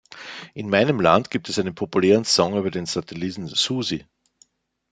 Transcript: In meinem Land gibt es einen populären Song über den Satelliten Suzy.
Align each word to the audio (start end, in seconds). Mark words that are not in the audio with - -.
In 0.55 0.67
meinem 0.67 0.99
Land 0.99 1.29
gibt 1.29 1.47
es 1.47 1.59
einen 1.59 1.75
populären 1.75 2.25
Song 2.25 2.57
über 2.57 2.71
den 2.71 2.87
Satelliten 2.87 3.45
Suzy. 3.45 4.03